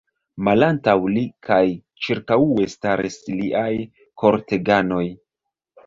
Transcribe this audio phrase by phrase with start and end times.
[0.45, 1.59] Malantaŭ li kaj
[2.07, 3.71] ĉirkaŭe staris liaj
[4.25, 5.09] korteganoj.